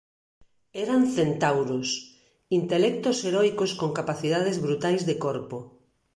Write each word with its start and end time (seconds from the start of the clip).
Eran 0.83 1.01
centauros: 1.17 1.87
intelectos 2.59 3.17
heroicos 3.25 3.71
con 3.79 3.89
capacidades 3.99 4.57
brutais 4.65 5.01
de 5.09 5.15
corpo. 5.25 5.57